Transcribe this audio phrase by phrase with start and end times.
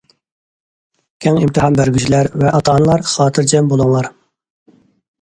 [1.25, 4.15] كەڭ ئىمتىھان بەرگۈچىلەر ۋە ئاتا- ئانىلار خاتىرجەم بولۇڭلار.